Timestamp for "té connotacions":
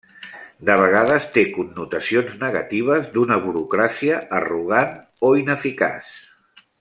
1.35-2.39